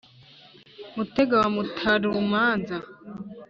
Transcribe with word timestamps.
mutega 0.95 1.35
wa 1.41 1.49
mutarumanza 1.55 2.77